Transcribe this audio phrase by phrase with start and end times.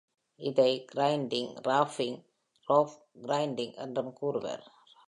[0.35, 4.63] இதை grinding, roughing (அ) rough grinding என்றும் கூறுவர்.